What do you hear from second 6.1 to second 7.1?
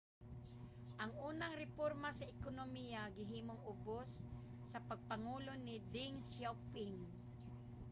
xiaoping